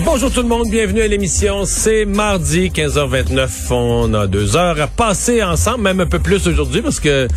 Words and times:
Bonjour 0.00 0.32
tout 0.32 0.40
le 0.40 0.48
monde, 0.48 0.68
bienvenue 0.70 1.02
à 1.02 1.06
l'émission. 1.06 1.64
C'est 1.66 2.06
mardi 2.06 2.70
15h29. 2.70 3.48
On 3.70 4.14
a 4.14 4.26
deux 4.26 4.56
heures 4.56 4.80
à 4.80 4.86
passer 4.86 5.42
ensemble, 5.42 5.82
même 5.84 6.00
un 6.00 6.06
peu 6.06 6.18
plus 6.18 6.46
aujourd'hui 6.48 6.80
parce 6.80 6.98
que 6.98 7.28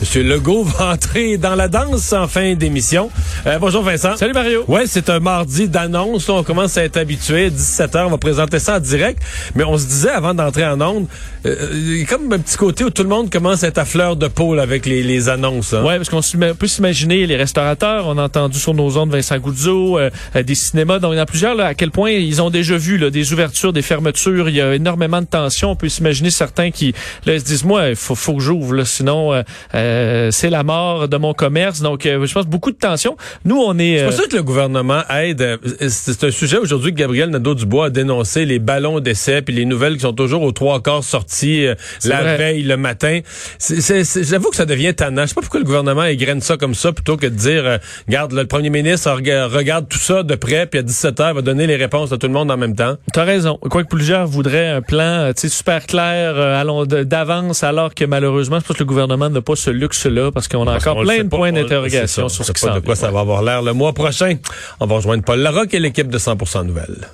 M. 0.00 0.22
Legault 0.22 0.62
va 0.78 0.92
entrer 0.92 1.38
dans 1.38 1.56
la 1.56 1.66
danse 1.66 2.12
en 2.12 2.28
fin 2.28 2.54
d'émission. 2.54 3.10
Euh, 3.46 3.58
bonjour 3.58 3.82
Vincent. 3.82 4.16
Salut 4.16 4.32
Mario. 4.32 4.64
Ouais, 4.68 4.84
c'est 4.86 5.10
un 5.10 5.18
mardi 5.18 5.68
d'annonce. 5.68 6.28
On 6.28 6.44
commence 6.44 6.78
à 6.78 6.84
être 6.84 6.96
habitué. 6.96 7.50
17h, 7.50 8.06
on 8.06 8.10
va 8.10 8.18
présenter 8.18 8.60
ça 8.60 8.76
en 8.76 8.80
direct. 8.80 9.20
Mais 9.56 9.64
on 9.64 9.76
se 9.76 9.86
disait 9.86 10.10
avant 10.10 10.34
d'entrer 10.34 10.64
en 10.64 10.80
onde, 10.80 11.06
euh, 11.46 11.68
il 11.72 11.98
y 11.98 12.02
a 12.02 12.06
comme 12.06 12.32
un 12.32 12.38
petit 12.38 12.56
côté 12.56 12.84
où 12.84 12.90
tout 12.90 13.02
le 13.02 13.08
monde 13.08 13.28
commence 13.30 13.64
à 13.64 13.68
être 13.68 13.78
à 13.78 13.84
fleur 13.84 14.14
de 14.16 14.28
peau 14.28 14.54
là, 14.54 14.62
avec 14.62 14.86
les, 14.86 15.02
les 15.02 15.28
annonces. 15.28 15.74
Hein. 15.74 15.84
Ouais, 15.84 15.96
parce 15.96 16.08
qu'on 16.08 16.22
peut 16.54 16.66
s'imaginer 16.68 17.26
les 17.26 17.36
restaurateurs. 17.36 18.06
On 18.06 18.16
a 18.18 18.22
entendu 18.22 18.58
sur 18.58 18.72
nos 18.72 18.96
ondes 18.96 19.10
Vincent 19.10 19.36
Goudzo, 19.38 19.98
euh, 19.98 20.10
des 20.42 20.54
cinémas. 20.54 21.00
Donc 21.00 21.12
il 21.12 21.16
y 21.16 21.18
en 21.18 21.22
a 21.22 21.26
plusieurs 21.26 21.56
là, 21.56 21.66
à 21.66 21.74
quel 21.74 21.90
point 21.90 22.03
ils 22.06 22.42
ont 22.42 22.50
déjà 22.50 22.76
vu 22.76 22.98
là, 22.98 23.10
des 23.10 23.32
ouvertures, 23.32 23.72
des 23.72 23.82
fermetures. 23.82 24.48
Il 24.48 24.54
y 24.54 24.60
a 24.60 24.74
énormément 24.74 25.20
de 25.20 25.26
tensions. 25.26 25.70
On 25.70 25.76
peut 25.76 25.88
s'imaginer 25.88 26.30
certains 26.30 26.70
qui 26.70 26.94
là, 27.26 27.38
se 27.38 27.44
disent, 27.44 27.64
moi, 27.64 27.90
il 27.90 27.96
faut, 27.96 28.14
faut 28.14 28.34
que 28.34 28.40
j'ouvre, 28.40 28.84
sinon 28.84 29.32
euh, 29.32 29.42
euh, 29.74 30.30
c'est 30.30 30.50
la 30.50 30.62
mort 30.62 31.08
de 31.08 31.16
mon 31.16 31.34
commerce. 31.34 31.80
Donc, 31.80 32.06
euh, 32.06 32.26
je 32.26 32.32
pense 32.32 32.46
beaucoup 32.46 32.70
de 32.70 32.76
tensions. 32.76 33.16
Nous, 33.44 33.56
on 33.56 33.78
est... 33.78 33.98
C'est 33.98 34.04
pour 34.04 34.12
ça 34.14 34.26
que 34.28 34.36
le 34.36 34.42
gouvernement 34.42 35.02
aide. 35.10 35.58
C'est 35.88 36.24
un 36.24 36.30
sujet 36.30 36.58
aujourd'hui 36.58 36.92
que 36.92 36.98
Gabriel 36.98 37.30
Nadeau-Dubois 37.30 37.86
a 37.86 37.90
dénoncé, 37.90 38.44
les 38.44 38.58
ballons 38.58 39.00
d'essai, 39.00 39.42
puis 39.42 39.54
les 39.54 39.64
nouvelles 39.64 39.94
qui 39.94 40.00
sont 40.00 40.12
toujours 40.12 40.42
aux 40.42 40.52
trois 40.52 40.82
quarts 40.82 41.04
sorties 41.04 41.66
la 42.04 42.36
veille, 42.36 42.62
le 42.62 42.76
matin. 42.76 43.20
J'avoue 43.60 44.50
que 44.50 44.56
ça 44.56 44.66
devient 44.66 44.94
tannant. 44.94 45.22
Je 45.22 45.28
sais 45.28 45.34
pas 45.34 45.40
pourquoi 45.40 45.60
le 45.60 45.66
gouvernement 45.66 46.04
égrène 46.04 46.40
ça 46.40 46.56
comme 46.56 46.74
ça, 46.74 46.92
plutôt 46.92 47.16
que 47.16 47.26
de 47.26 47.34
dire, 47.34 47.78
regarde, 48.06 48.32
le 48.32 48.46
premier 48.46 48.70
ministre 48.70 49.10
regarde 49.10 49.88
tout 49.88 49.98
ça 49.98 50.22
de 50.22 50.34
près, 50.34 50.66
puis 50.66 50.80
à 50.80 50.82
17 50.82 51.18
h 51.18 51.34
va 51.34 51.42
donner 51.42 51.66
les 51.66 51.76
réponses 51.76 51.93
à 51.94 52.18
tout 52.18 52.26
le 52.26 52.32
monde 52.32 52.50
en 52.50 52.56
même 52.56 52.74
temps. 52.74 52.96
T'as 53.12 53.24
raison. 53.24 53.58
Quoique 53.60 53.88
plusieurs 53.88 54.26
voudraient 54.26 54.68
un 54.68 54.82
plan 54.82 55.30
euh, 55.30 55.32
super 55.36 55.86
clair 55.86 56.34
euh, 56.36 56.84
d'avance, 57.04 57.62
alors 57.62 57.94
que 57.94 58.04
malheureusement, 58.04 58.58
je 58.58 58.66
pense 58.66 58.76
que 58.76 58.82
le 58.82 58.88
gouvernement 58.88 59.30
n'a 59.30 59.40
pas 59.40 59.54
ce 59.56 59.70
luxe-là 59.70 60.32
parce 60.32 60.48
qu'on 60.48 60.66
a 60.66 60.76
encore 60.76 61.00
plein 61.00 61.24
de 61.24 61.28
points 61.28 61.52
d'interrogation 61.52 62.28
sur 62.28 62.44
ce 62.44 62.52
qui 62.52 62.66
de 62.66 62.80
quoi 62.80 62.96
ça 62.96 63.10
va 63.10 63.20
avoir 63.20 63.42
l'air 63.42 63.62
le 63.62 63.72
mois 63.72 63.92
prochain. 63.92 64.36
On 64.80 64.86
va 64.86 64.96
rejoindre 64.96 65.22
Paul 65.22 65.38
Larocque 65.38 65.74
et 65.74 65.80
l'équipe 65.80 66.08
de 66.08 66.18
100% 66.18 66.64
Nouvelles. 66.64 67.08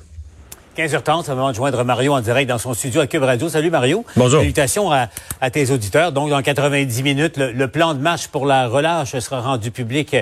15h30, 0.79 1.25
ça 1.25 1.35
va 1.35 1.53
joindre 1.53 1.85
Mario 1.85 2.15
en 2.15 2.21
direct 2.21 2.49
dans 2.49 2.57
son 2.57 2.75
studio 2.75 3.01
à 3.01 3.07
Cube 3.07 3.25
Radio. 3.25 3.49
Salut 3.49 3.71
Mario. 3.71 4.05
Bonjour. 4.17 4.41
Salutations 4.41 4.91
à, 4.91 5.51
tes 5.51 5.71
auditeurs. 5.73 6.13
Donc, 6.13 6.31
dans 6.31 6.41
90 6.41 7.03
minutes, 7.03 7.37
le, 7.37 7.69
plan 7.69 7.93
de 7.93 7.99
marche 7.99 8.29
pour 8.29 8.47
la 8.47 8.69
relâche 8.69 9.19
sera 9.19 9.41
rendu 9.41 9.71
public 9.73 10.17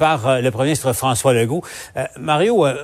par 0.00 0.26
euh, 0.26 0.40
le 0.40 0.50
premier 0.50 0.68
ministre 0.68 0.94
François 0.94 1.34
Legault. 1.34 1.62
Euh, 1.98 2.04
Mario, 2.18 2.66
euh, 2.66 2.74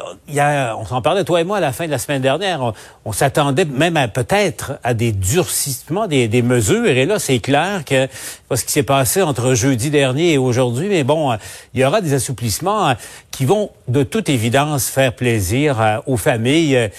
on 0.79 0.85
s'en 0.85 1.01
parlait, 1.01 1.25
toi 1.25 1.41
et 1.41 1.45
moi, 1.45 1.57
à 1.57 1.61
la 1.61 1.73
fin 1.73 1.87
de 1.87 1.91
la 1.91 1.99
semaine 1.99 2.21
dernière. 2.21 2.75
On, 3.07 3.13
s'attendait 3.13 3.65
même 3.65 3.97
à 3.97 4.07
peut-être 4.07 4.79
à 4.85 4.93
des 4.93 5.13
durcissements 5.13 6.07
des, 6.07 6.29
des, 6.29 6.43
mesures. 6.43 6.87
Et 6.87 7.07
là, 7.07 7.19
c'est 7.19 7.39
clair 7.39 7.85
que 7.87 8.07
ce 8.55 8.65
qui 8.65 8.73
s'est 8.73 8.83
passé 8.83 9.23
entre 9.23 9.55
jeudi 9.55 9.89
dernier 9.89 10.35
et 10.35 10.39
aujourd'hui. 10.39 10.89
Mais 10.89 11.03
bon, 11.03 11.35
il 11.73 11.81
y 11.81 11.85
aura 11.85 12.03
des 12.03 12.13
assouplissements 12.13 12.95
qui 13.31 13.47
vont, 13.47 13.71
de 13.89 14.03
toute 14.03 14.29
évidence, 14.29 14.89
faire 14.89 15.15
plaisir 15.15 16.03
aux 16.07 16.19
familles 16.19 16.91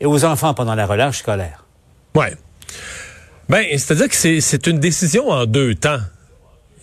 et 0.00 0.06
aux 0.06 0.24
enfants 0.24 0.54
pendant 0.54 0.74
la 0.74 0.86
relâche 0.86 1.18
scolaire. 1.18 1.64
Ouais. 2.14 2.34
Ben, 3.50 3.66
c'est-à-dire 3.72 4.08
que 4.08 4.40
c'est 4.40 4.66
une 4.66 4.78
décision 4.78 5.28
en 5.28 5.44
deux 5.44 5.74
temps. 5.74 6.00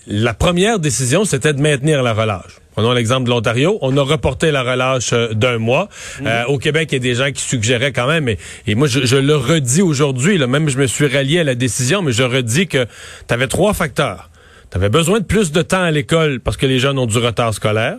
La 0.06 0.36
première 0.36 0.78
décision, 0.78 1.26
c'était 1.26 1.54
de 1.54 1.62
maintenir 1.62 2.04
la 2.04 2.14
relâche. 2.14 2.63
Prenons 2.74 2.92
l'exemple 2.92 3.26
de 3.26 3.30
l'Ontario. 3.30 3.78
On 3.82 3.96
a 3.98 4.02
reporté 4.02 4.52
la 4.52 4.64
relâche 4.64 5.14
euh, 5.14 5.34
d'un 5.34 5.58
mois. 5.58 5.90
Mhm. 6.20 6.28
Euh, 6.28 6.46
au 6.46 6.58
Québec, 6.58 6.90
il 6.92 6.96
y 6.96 6.98
a 6.98 7.00
des 7.00 7.16
gens 7.16 7.32
qui 7.32 7.42
suggéraient 7.42 7.94
quand 7.94 8.08
même, 8.08 8.28
et, 8.28 8.38
et 8.68 8.76
moi, 8.76 8.88
je, 8.88 9.16
le 9.16 9.36
redis 9.36 9.82
aujourd'hui, 9.82 10.38
même 10.46 10.70
je 10.70 10.78
me 10.78 10.88
suis 10.88 11.08
rallié 11.08 11.40
à 11.40 11.44
la 11.44 11.56
décision, 11.56 12.02
mais 12.02 12.12
je 12.12 12.24
redis 12.24 12.68
que 12.68 12.86
tu 13.28 13.34
avais 13.34 13.48
trois 13.48 13.74
facteurs. 13.74 14.30
Tu 14.72 14.78
avais 14.78 14.90
besoin 14.90 15.20
de 15.20 15.26
plus 15.26 15.52
de 15.52 15.62
temps 15.62 15.84
à 15.84 15.92
l'école 15.92 16.40
parce 16.40 16.58
que 16.58 16.66
les 16.66 16.80
jeunes 16.80 16.98
ont 16.98 17.06
du 17.06 17.18
retard 17.20 17.54
scolaire. 17.54 17.98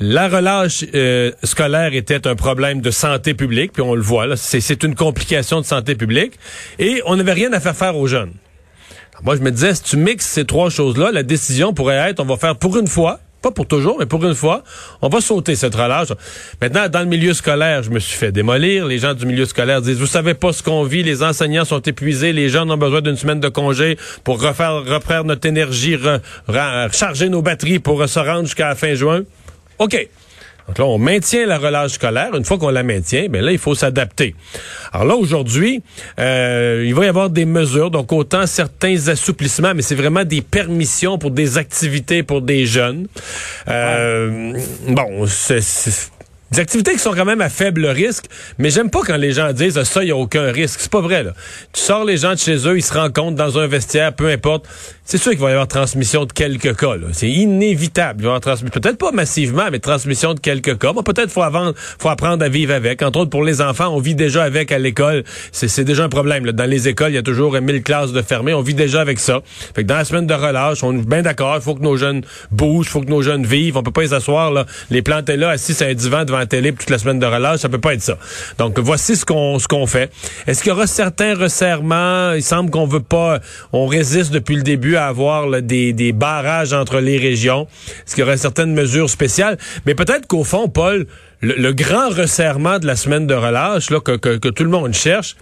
La 0.00 0.28
relâche 0.28 0.84
euh, 0.94 1.32
scolaire 1.42 1.92
était 1.92 2.26
un 2.28 2.36
problème 2.36 2.80
de 2.80 2.90
santé 2.90 3.34
publique, 3.34 3.72
puis 3.72 3.82
on 3.82 3.94
le 3.94 4.00
voit, 4.00 4.26
là, 4.26 4.36
c'est 4.36 4.84
une 4.84 4.94
complication 4.94 5.60
de 5.60 5.66
santé 5.66 5.96
publique, 5.96 6.34
et 6.78 7.02
on 7.04 7.16
n'avait 7.16 7.32
rien 7.32 7.52
à 7.52 7.58
faire 7.58 7.74
faire 7.74 7.96
aux 7.96 8.06
jeunes. 8.06 8.32
moi, 9.24 9.34
je 9.34 9.40
me 9.40 9.50
disais, 9.50 9.74
si 9.74 9.82
tu 9.82 9.96
mixes 9.96 10.26
ces 10.26 10.44
trois 10.44 10.70
choses-là, 10.70 11.10
la 11.10 11.24
décision 11.24 11.74
pourrait 11.74 12.10
être, 12.10 12.20
on 12.20 12.24
va 12.24 12.36
faire 12.36 12.54
pour 12.54 12.78
une 12.78 12.86
fois, 12.86 13.18
pas 13.40 13.50
pour 13.50 13.66
toujours, 13.66 13.96
mais 13.98 14.06
pour 14.06 14.24
une 14.24 14.34
fois, 14.34 14.62
on 15.00 15.08
va 15.08 15.20
sauter 15.20 15.54
cette 15.54 15.74
relâche. 15.74 16.08
Maintenant, 16.60 16.88
dans 16.88 17.00
le 17.00 17.06
milieu 17.06 17.34
scolaire, 17.34 17.82
je 17.82 17.90
me 17.90 17.98
suis 17.98 18.16
fait 18.16 18.32
démolir. 18.32 18.86
Les 18.86 18.98
gens 18.98 19.14
du 19.14 19.26
milieu 19.26 19.44
scolaire 19.44 19.80
disent, 19.80 19.98
vous 19.98 20.06
savez 20.06 20.34
pas 20.34 20.52
ce 20.52 20.62
qu'on 20.62 20.82
vit, 20.82 21.02
les 21.02 21.22
enseignants 21.22 21.64
sont 21.64 21.80
épuisés, 21.80 22.32
les 22.32 22.48
jeunes 22.48 22.70
ont 22.70 22.76
besoin 22.76 23.00
d'une 23.00 23.16
semaine 23.16 23.40
de 23.40 23.48
congé 23.48 23.96
pour 24.24 24.42
refaire, 24.42 24.84
reprendre 24.84 25.24
notre 25.24 25.46
énergie, 25.46 25.96
recharger 26.46 27.28
nos 27.28 27.42
batteries 27.42 27.78
pour 27.78 28.08
se 28.08 28.18
rendre 28.18 28.44
jusqu'à 28.44 28.68
la 28.68 28.74
fin 28.74 28.94
juin. 28.94 29.22
OK. 29.78 30.08
Donc 30.68 30.78
là, 30.78 30.84
on 30.84 30.98
maintient 30.98 31.46
la 31.46 31.58
relâche 31.58 31.92
scolaire. 31.92 32.34
Une 32.34 32.44
fois 32.44 32.58
qu'on 32.58 32.68
la 32.68 32.82
maintient, 32.82 33.26
ben 33.30 33.42
là, 33.42 33.52
il 33.52 33.58
faut 33.58 33.74
s'adapter. 33.74 34.34
Alors 34.92 35.06
là, 35.06 35.16
aujourd'hui, 35.16 35.82
euh, 36.20 36.84
il 36.86 36.94
va 36.94 37.06
y 37.06 37.08
avoir 37.08 37.30
des 37.30 37.46
mesures, 37.46 37.90
donc 37.90 38.12
autant 38.12 38.46
certains 38.46 39.08
assouplissements, 39.08 39.72
mais 39.74 39.82
c'est 39.82 39.94
vraiment 39.94 40.24
des 40.24 40.42
permissions 40.42 41.18
pour 41.18 41.30
des 41.30 41.56
activités 41.56 42.22
pour 42.22 42.42
des 42.42 42.66
jeunes. 42.66 43.06
Euh, 43.68 44.52
Bon, 44.88 45.26
c'est 45.26 45.60
des 46.52 46.60
activités 46.60 46.92
qui 46.92 46.98
sont 46.98 47.12
quand 47.12 47.24
même 47.24 47.40
à 47.40 47.48
faible 47.48 47.86
risque, 47.86 48.24
mais 48.58 48.70
j'aime 48.70 48.90
pas 48.90 49.00
quand 49.06 49.16
les 49.16 49.32
gens 49.32 49.52
disent 49.52 49.82
ça, 49.82 50.02
il 50.02 50.06
n'y 50.06 50.12
a 50.12 50.16
aucun 50.16 50.50
risque. 50.50 50.80
C'est 50.80 50.90
pas 50.90 51.00
vrai, 51.00 51.22
là. 51.22 51.32
Tu 51.72 51.80
sors 51.80 52.04
les 52.04 52.16
gens 52.16 52.32
de 52.32 52.38
chez 52.38 52.66
eux, 52.66 52.76
ils 52.76 52.82
se 52.82 52.94
rencontrent 52.94 53.36
dans 53.36 53.58
un 53.58 53.66
vestiaire, 53.66 54.14
peu 54.14 54.28
importe. 54.28 54.66
C'est 55.04 55.18
sûr 55.18 55.32
qu'il 55.32 55.40
va 55.40 55.48
y 55.48 55.52
avoir 55.52 55.68
transmission 55.68 56.26
de 56.26 56.32
quelques 56.32 56.76
cas, 56.76 56.92
C'est 57.12 57.30
inévitable. 57.30 58.20
Il 58.20 58.24
va 58.24 58.28
avoir 58.28 58.40
transmission, 58.40 58.80
peut-être 58.80 58.98
pas 58.98 59.10
massivement, 59.10 59.64
mais 59.72 59.78
transmission 59.78 60.34
de 60.34 60.40
quelques 60.40 60.78
cas. 60.78 60.92
peut-être 60.92 61.30
faut 61.30 61.42
faut 61.98 62.08
apprendre 62.08 62.44
à 62.44 62.48
vivre 62.48 62.74
avec. 62.74 63.02
Entre 63.02 63.20
autres, 63.20 63.30
pour 63.30 63.42
les 63.42 63.62
enfants, 63.62 63.88
on 63.88 64.00
vit 64.00 64.14
déjà 64.14 64.44
avec 64.44 64.70
à 64.70 64.78
l'école. 64.78 65.24
C'est 65.52 65.84
déjà 65.84 66.04
un 66.04 66.08
problème, 66.08 66.44
Dans 66.52 66.68
les 66.68 66.88
écoles, 66.88 67.12
il 67.12 67.14
y 67.14 67.18
a 67.18 67.22
toujours 67.22 67.58
1000 67.58 67.82
classes 67.82 68.12
de 68.12 68.20
fermées. 68.20 68.52
On 68.52 68.60
vit 68.60 68.74
déjà 68.74 69.00
avec 69.00 69.18
ça. 69.18 69.40
Fait 69.74 69.82
que 69.82 69.88
dans 69.88 69.96
la 69.96 70.04
semaine 70.04 70.26
de 70.26 70.34
relâche, 70.34 70.82
on 70.82 70.92
est 70.98 71.06
bien 71.06 71.22
d'accord. 71.22 71.56
Il 71.56 71.62
faut 71.62 71.74
que 71.74 71.82
nos 71.82 71.96
jeunes 71.96 72.22
bougent, 72.50 72.86
il 72.86 72.90
faut 72.90 73.00
que 73.00 73.10
nos 73.10 73.22
jeunes 73.22 73.46
vivent. 73.46 73.76
On 73.76 73.82
peut 73.82 73.90
pas 73.90 74.02
les 74.02 74.12
asseoir, 74.12 74.50
là, 74.50 74.66
les 74.90 75.02
planter 75.02 75.36
là, 75.36 75.50
assis 75.50 75.74
sur 75.74 75.86
un 75.86 75.94
divan 75.94 76.24
devant 76.24 76.37
la 76.38 76.46
télé 76.46 76.72
toute 76.72 76.90
la 76.90 76.98
semaine 76.98 77.18
de 77.18 77.26
relâche, 77.26 77.60
ça 77.60 77.68
peut 77.68 77.78
pas 77.78 77.94
être 77.94 78.02
ça. 78.02 78.18
Donc 78.58 78.78
voici 78.78 79.16
ce 79.16 79.24
qu'on 79.24 79.58
ce 79.58 79.68
qu'on 79.68 79.86
fait. 79.86 80.10
Est-ce 80.46 80.62
qu'il 80.62 80.70
y 80.70 80.72
aura 80.72 80.86
certains 80.86 81.34
resserrements? 81.34 82.32
Il 82.32 82.42
semble 82.42 82.70
qu'on 82.70 82.86
veut 82.86 83.00
pas, 83.00 83.40
on 83.72 83.86
résiste 83.86 84.32
depuis 84.32 84.56
le 84.56 84.62
début 84.62 84.96
à 84.96 85.06
avoir 85.06 85.62
des, 85.62 85.92
des 85.92 86.12
barrages 86.12 86.72
entre 86.72 87.00
les 87.00 87.18
régions. 87.18 87.66
Est-ce 88.06 88.14
qu'il 88.14 88.24
y 88.24 88.26
aura 88.26 88.36
certaines 88.36 88.74
mesures 88.74 89.10
spéciales? 89.10 89.58
Mais 89.86 89.94
peut-être 89.94 90.26
qu'au 90.26 90.44
fond, 90.44 90.68
Paul, 90.68 91.06
le, 91.40 91.72
grand 91.72 92.08
resserrement 92.08 92.78
de 92.78 92.86
la 92.86 92.96
semaine 92.96 93.26
de 93.26 93.34
relâche 93.34 93.90
là 93.90 94.00
que, 94.00 94.16
que, 94.16 94.38
que 94.38 94.48
tout 94.48 94.64
le 94.64 94.70
monde 94.70 94.94
cherche 94.94 95.36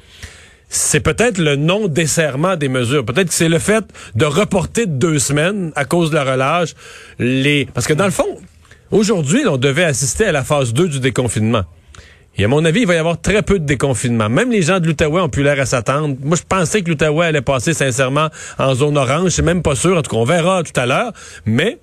c'est 0.69 1.01
peut-être 1.01 1.39
le 1.39 1.57
non-desserrement 1.57 2.57
des 2.57 2.69
mesures. 2.69 3.05
Peut-être 3.05 3.29
que 3.29 3.35
c'est 3.35 3.49
le 3.49 3.59
fait 3.59 3.85
de 4.15 4.25
reporter 4.25 4.87
de 4.87 4.93
deux 4.93 5.19
semaines 5.19 5.73
à 5.77 5.85
cause 5.85 6.11
de 6.11 6.17
la 6.17 6.25
relâche. 6.25 6.75
Les... 7.19 7.69
Parce 7.73 7.87
que 7.87 7.93
dans 7.93 8.05
le 8.05 8.11
fond, 8.11 8.41
Aujourd'hui, 8.93 9.45
on 9.49 9.57
devait 9.57 9.85
assister 9.85 10.27
à 10.27 10.33
la 10.33 10.45
phase 10.45 10.73
2 10.73 10.89
du 10.89 11.01
déconfinement. 11.01 11.65
Et 12.39 12.45
à 12.45 12.49
mon 12.49 12.65
avis, 12.65 12.81
il 12.83 12.87
va 12.87 12.95
y 12.95 12.99
avoir 12.99 13.21
très 13.21 13.43
peu 13.43 13.59
de 13.59 13.65
déconfinement. 13.65 14.29
Même 14.29 14.53
les 14.53 14.63
gens 14.63 14.79
de 14.79 14.87
l'Outaouais 14.87 15.23
ont 15.23 15.29
pu 15.29 15.43
l'air 15.43 15.59
à 15.59 15.67
s'attendre. 15.67 16.17
Moi, 16.23 16.37
je 16.37 16.43
pensais 16.43 16.83
que 16.83 16.91
l'Outaouais 16.91 17.27
allait 17.27 17.41
passer 17.41 17.75
sincèrement 17.75 18.29
en 18.59 18.75
zone 18.75 18.97
orange. 18.97 19.25
Je 19.25 19.31
suis 19.31 19.43
même 19.43 19.63
pas 19.63 19.75
sûr. 19.75 19.97
En 19.97 20.03
tout 20.03 20.11
cas, 20.11 20.19
on 20.19 20.25
verra 20.25 20.63
tout 20.63 20.79
à 20.79 20.87
l'heure. 20.87 21.13
Mais 21.47 21.79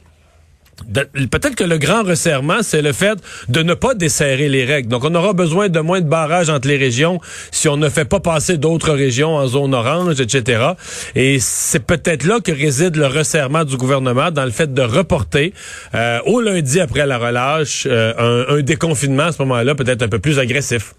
Peut-être 1.31 1.55
que 1.55 1.63
le 1.63 1.77
grand 1.77 2.03
resserrement, 2.03 2.61
c'est 2.61 2.81
le 2.81 2.93
fait 2.93 3.17
de 3.47 3.61
ne 3.61 3.73
pas 3.73 3.93
desserrer 3.93 4.49
les 4.49 4.65
règles. 4.65 4.89
Donc, 4.89 5.03
on 5.03 5.13
aura 5.15 5.33
besoin 5.33 5.69
de 5.69 5.79
moins 5.79 6.01
de 6.01 6.07
barrages 6.07 6.49
entre 6.49 6.67
les 6.67 6.77
régions 6.77 7.19
si 7.51 7.67
on 7.69 7.77
ne 7.77 7.89
fait 7.89 8.05
pas 8.05 8.19
passer 8.19 8.57
d'autres 8.57 8.91
régions 8.91 9.35
en 9.35 9.47
zone 9.47 9.73
orange, 9.73 10.19
etc. 10.19 10.71
Et 11.15 11.37
c'est 11.39 11.85
peut-être 11.85 12.25
là 12.25 12.39
que 12.39 12.51
réside 12.51 12.95
le 12.95 13.07
resserrement 13.07 13.63
du 13.63 13.77
gouvernement 13.77 14.31
dans 14.31 14.45
le 14.45 14.51
fait 14.51 14.73
de 14.73 14.81
reporter 14.81 15.53
euh, 15.93 16.19
au 16.25 16.41
lundi 16.41 16.79
après 16.79 17.05
la 17.05 17.17
relâche 17.17 17.87
euh, 17.89 18.13
un, 18.49 18.57
un 18.57 18.61
déconfinement 18.61 19.23
à 19.23 19.31
ce 19.31 19.41
moment-là 19.43 19.75
peut-être 19.75 20.01
un 20.01 20.07
peu 20.07 20.19
plus 20.19 20.39
agressif. 20.39 20.93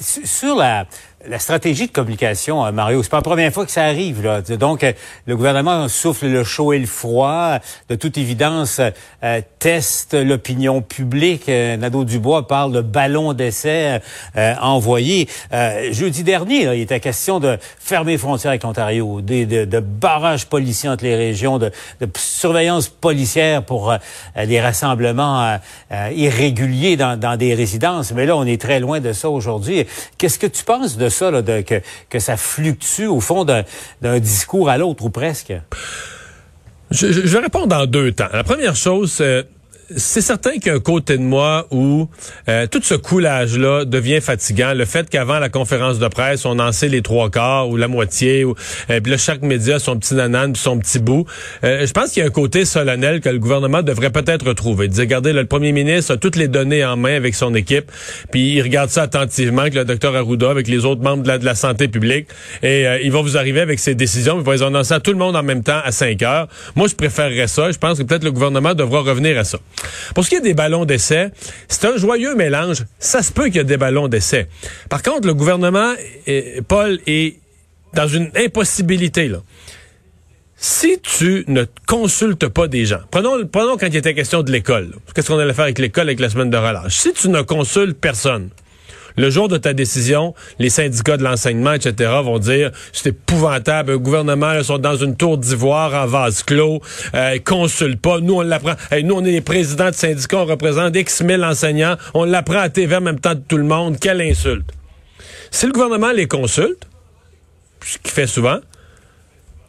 Sur 0.00 0.54
la, 0.54 0.86
la 1.26 1.38
stratégie 1.38 1.86
de 1.86 1.92
communication, 1.92 2.64
euh, 2.64 2.70
Mario, 2.70 3.02
c'est 3.02 3.10
pas 3.10 3.18
la 3.18 3.22
première 3.22 3.52
fois 3.52 3.66
que 3.66 3.72
ça 3.72 3.84
arrive. 3.84 4.22
Là. 4.22 4.40
Donc, 4.40 4.84
euh, 4.84 4.92
le 5.26 5.36
gouvernement 5.36 5.88
souffle 5.88 6.26
le 6.28 6.44
chaud 6.44 6.72
et 6.72 6.78
le 6.78 6.86
froid. 6.86 7.58
De 7.88 7.96
toute 7.96 8.18
évidence, 8.18 8.80
euh, 9.24 9.40
teste 9.58 10.14
l'opinion 10.14 10.80
publique. 10.80 11.48
Nadeau 11.48 12.04
Dubois 12.04 12.46
parle 12.46 12.72
de 12.72 12.80
ballon 12.80 13.32
d'essai 13.32 14.00
envoyé. 14.60 15.28
jeudi 15.90 16.22
dernier, 16.22 16.62
il 16.76 16.82
était 16.82 17.00
question 17.00 17.40
de 17.40 17.58
fermer 17.78 18.12
les 18.12 18.18
frontières 18.18 18.50
avec 18.50 18.62
l'Ontario, 18.62 19.20
de, 19.20 19.80
barrages 19.80 20.46
policiers 20.46 20.88
entre 20.88 21.04
les 21.04 21.16
régions, 21.16 21.58
de, 21.58 21.72
de 22.00 22.08
surveillance 22.16 22.88
policière 22.88 23.64
pour 23.64 23.92
des 24.36 24.60
rassemblements 24.60 25.58
irréguliers 26.14 26.96
dans, 26.96 27.18
dans 27.18 27.36
des 27.36 27.54
résidences. 27.54 28.12
Mais 28.12 28.26
là, 28.26 28.36
on 28.36 28.44
est 28.44 28.60
très 28.60 28.78
loin 28.78 29.00
de 29.00 29.12
ça 29.12 29.28
aujourd'hui. 29.28 29.86
Qu'est-ce 30.18 30.38
que 30.38 30.46
tu 30.46 30.62
penses 30.64 30.96
de 30.96 31.07
ça, 31.08 31.30
que, 32.10 32.18
ça 32.18 32.36
fluctue 32.36 33.06
au 33.06 33.20
fond 33.20 33.44
d'un 33.44 34.18
discours 34.18 34.68
à 34.68 34.78
l'autre 34.78 35.04
ou 35.04 35.10
presque? 35.10 35.52
Je, 36.90 37.12
je, 37.12 37.36
répondre 37.36 37.76
en 37.76 37.86
deux 37.86 38.12
temps. 38.12 38.28
La 38.32 38.44
première 38.44 38.74
chose, 38.74 39.12
c'est 39.12 39.46
certain 39.96 40.52
qu'il 40.52 40.66
y 40.66 40.70
a 40.70 40.74
un 40.74 40.80
côté 40.80 41.16
de 41.16 41.22
moi 41.22 41.66
où 41.70 42.08
euh, 42.48 42.66
tout 42.66 42.80
ce 42.82 42.94
coulage-là 42.94 43.84
devient 43.84 44.20
fatigant. 44.20 44.74
Le 44.74 44.84
fait 44.84 45.08
qu'avant 45.08 45.38
la 45.38 45.48
conférence 45.48 45.98
de 45.98 46.08
presse, 46.08 46.44
on 46.44 46.58
en 46.58 46.72
sait 46.72 46.88
les 46.88 47.02
trois 47.02 47.30
quarts 47.30 47.68
ou 47.68 47.76
la 47.76 47.88
moitié, 47.88 48.44
ou, 48.44 48.54
euh, 48.90 49.00
puis 49.00 49.12
là, 49.12 49.18
chaque 49.18 49.42
média 49.42 49.76
a 49.76 49.78
son 49.78 49.98
petit 49.98 50.14
nanan 50.14 50.54
son 50.54 50.78
petit 50.78 50.98
bout. 50.98 51.26
Euh, 51.64 51.86
je 51.86 51.92
pense 51.92 52.10
qu'il 52.10 52.20
y 52.20 52.24
a 52.24 52.28
un 52.28 52.32
côté 52.32 52.64
solennel 52.64 53.20
que 53.20 53.28
le 53.28 53.38
gouvernement 53.38 53.82
devrait 53.82 54.10
peut-être 54.10 54.46
retrouver. 54.46 54.88
Dire, 54.88 55.02
regardez, 55.02 55.32
le 55.32 55.46
premier 55.46 55.72
ministre 55.72 56.14
a 56.14 56.16
toutes 56.16 56.36
les 56.36 56.48
données 56.48 56.84
en 56.84 56.96
main 56.96 57.14
avec 57.14 57.34
son 57.34 57.54
équipe, 57.54 57.90
puis 58.30 58.54
il 58.54 58.62
regarde 58.62 58.90
ça 58.90 59.02
attentivement 59.02 59.62
avec 59.62 59.74
le 59.74 59.84
docteur 59.84 60.14
Arruda, 60.14 60.50
avec 60.50 60.68
les 60.68 60.84
autres 60.84 61.02
membres 61.02 61.22
de 61.22 61.44
la, 61.44 61.54
santé 61.54 61.88
publique, 61.88 62.28
et 62.62 62.86
il 63.02 63.10
va 63.10 63.22
vous 63.22 63.36
arriver 63.36 63.60
avec 63.60 63.78
ses 63.78 63.94
décisions, 63.94 64.38
il 64.38 64.44
va 64.44 64.52
les 64.52 64.62
annoncer 64.62 64.94
à 64.94 65.00
tout 65.00 65.10
le 65.10 65.16
monde 65.16 65.34
en 65.34 65.42
même 65.42 65.62
temps 65.62 65.80
à 65.82 65.90
5 65.90 66.22
heures. 66.22 66.48
Moi, 66.76 66.88
je 66.88 66.94
préférerais 66.94 67.48
ça. 67.48 67.72
Je 67.72 67.78
pense 67.78 67.98
que 67.98 68.04
peut-être 68.04 68.24
le 68.24 68.30
gouvernement 68.30 68.74
devra 68.74 69.00
revenir 69.00 69.38
à 69.38 69.44
ça. 69.44 69.58
Pour 70.14 70.24
ce 70.24 70.30
qui 70.30 70.36
est 70.36 70.40
des 70.40 70.54
ballons 70.54 70.84
d'essai, 70.84 71.30
c'est 71.68 71.84
un 71.86 71.96
joyeux 71.96 72.34
mélange. 72.34 72.84
Ça 72.98 73.22
se 73.22 73.32
peut 73.32 73.46
qu'il 73.46 73.56
y 73.56 73.58
ait 73.60 73.64
des 73.64 73.76
ballons 73.76 74.08
d'essai. 74.08 74.48
Par 74.88 75.02
contre, 75.02 75.26
le 75.26 75.34
gouvernement, 75.34 75.94
Paul, 76.66 76.98
est 77.06 77.36
dans 77.94 78.08
une 78.08 78.30
impossibilité. 78.36 79.30
Si 80.56 80.98
tu 81.00 81.44
ne 81.46 81.64
consultes 81.86 82.48
pas 82.48 82.66
des 82.66 82.84
gens, 82.84 83.00
prenons, 83.10 83.46
prenons 83.46 83.76
quand 83.76 83.86
il 83.86 83.96
était 83.96 84.14
question 84.14 84.42
de 84.42 84.50
l'école. 84.50 84.92
Qu'est-ce 85.14 85.28
qu'on 85.28 85.38
allait 85.38 85.54
faire 85.54 85.64
avec 85.64 85.78
l'école 85.78 86.08
avec 86.08 86.18
la 86.18 86.28
semaine 86.28 86.50
de 86.50 86.56
relâche? 86.56 86.96
Si 86.96 87.12
tu 87.12 87.28
ne 87.28 87.42
consultes 87.42 87.96
personne, 87.96 88.50
le 89.18 89.30
jour 89.30 89.48
de 89.48 89.56
ta 89.56 89.74
décision, 89.74 90.32
les 90.60 90.70
syndicats 90.70 91.16
de 91.16 91.24
l'enseignement, 91.24 91.72
etc., 91.72 92.12
vont 92.22 92.38
dire 92.38 92.70
c'est 92.92 93.08
épouvantable. 93.08 93.92
Le 93.92 93.98
gouvernement, 93.98 94.52
ils 94.52 94.64
sont 94.64 94.78
dans 94.78 94.96
une 94.96 95.16
tour 95.16 95.36
d'ivoire 95.36 95.92
en 95.92 96.06
vase 96.06 96.44
clos. 96.44 96.80
Euh, 97.14 97.32
ils 97.34 97.42
consultent 97.42 98.00
pas. 98.00 98.20
Nous, 98.20 98.34
on 98.34 98.42
l'apprend. 98.42 98.74
nous, 99.02 99.14
on 99.16 99.24
est 99.24 99.32
les 99.32 99.40
présidents 99.40 99.90
de 99.90 99.94
syndicats, 99.94 100.38
on 100.38 100.44
représente 100.44 100.94
X 100.94 101.22
mille 101.22 101.42
enseignants. 101.42 101.96
On 102.14 102.24
l'apprend 102.24 102.60
à 102.60 102.68
TV 102.68 102.94
en 102.94 103.00
même 103.00 103.18
temps 103.18 103.34
de 103.34 103.42
tout 103.46 103.56
le 103.56 103.64
monde. 103.64 103.98
Quelle 103.98 104.20
insulte. 104.20 104.70
Si 105.50 105.66
le 105.66 105.72
gouvernement 105.72 106.12
les 106.12 106.28
consulte, 106.28 106.86
ce 107.84 107.98
qu'il 107.98 108.12
fait 108.12 108.28
souvent, 108.28 108.58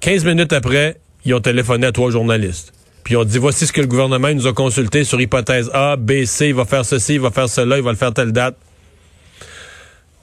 15 0.01 0.25
minutes 0.25 0.53
après, 0.53 0.97
ils 1.25 1.33
ont 1.33 1.41
téléphoné 1.41 1.87
à 1.87 1.91
trois 1.91 2.11
journalistes. 2.11 2.71
Puis 3.03 3.15
ils 3.15 3.17
ont 3.17 3.23
dit, 3.23 3.39
voici 3.39 3.65
ce 3.65 3.73
que 3.73 3.81
le 3.81 3.87
gouvernement 3.87 4.31
nous 4.31 4.45
a 4.45 4.53
consulté 4.53 5.03
sur 5.03 5.19
hypothèse 5.19 5.71
A, 5.73 5.95
B, 5.95 6.25
C, 6.25 6.49
il 6.49 6.53
va 6.53 6.65
faire 6.65 6.85
ceci, 6.85 7.15
il 7.15 7.19
va 7.19 7.31
faire 7.31 7.49
cela, 7.49 7.77
il 7.77 7.83
va 7.83 7.89
le 7.89 7.97
faire 7.97 8.13
telle 8.13 8.31
date. 8.31 8.55